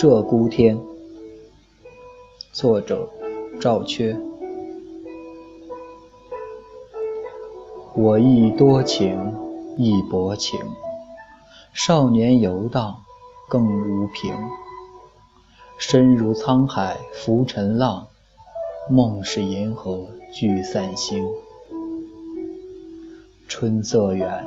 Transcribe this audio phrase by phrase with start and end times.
[0.00, 0.80] 鹧鸪天，
[2.52, 3.06] 作者
[3.60, 4.18] 赵缺。
[7.94, 9.34] 我亦多情，
[9.76, 10.58] 亦薄情。
[11.74, 12.96] 少年游荡，
[13.46, 14.34] 更无凭。
[15.76, 18.06] 身如沧海浮沉浪，
[18.88, 21.28] 梦是银河聚散星。
[23.46, 24.46] 春色远，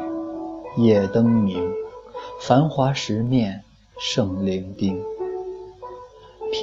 [0.77, 1.71] 夜灯明，
[2.41, 3.61] 繁华十面
[3.99, 5.12] 胜伶仃。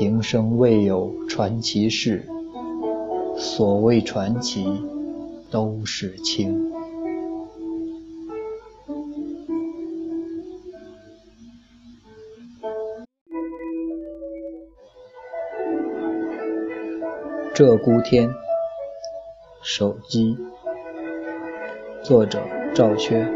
[0.01, 2.25] 平生未有传奇事，
[3.37, 4.65] 所谓传奇
[5.51, 6.73] 都是轻。
[17.53, 18.31] 鹧鸪天，
[19.61, 20.35] 手机，
[22.03, 22.41] 作者
[22.75, 23.31] 赵缺。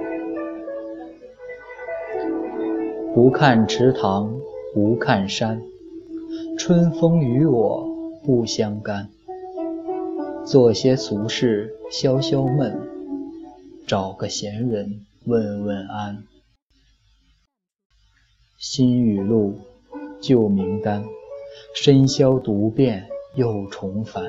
[3.15, 4.34] 不看池塘，
[4.73, 5.60] 不看山。
[6.66, 7.87] 春风与我
[8.24, 9.10] 不相干，
[10.46, 12.80] 做些俗事消消闷，
[13.87, 16.24] 找个闲人问问安。
[18.56, 19.59] 新语录，
[20.23, 21.04] 旧名单，
[21.74, 24.24] 深宵读遍又重返。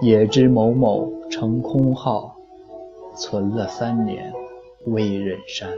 [0.00, 2.34] 也知某某乘空号，
[3.18, 4.32] 存了三年
[4.86, 5.70] 未忍删。